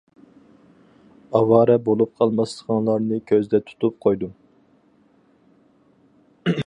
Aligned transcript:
ئاۋارە 1.39 1.75
بولۇپ 1.89 2.15
قالماسلىقىڭلارنى 2.21 3.19
كۆزدە 3.33 3.61
تۇتۇپ 3.69 4.01
قويدۇم. 4.07 4.35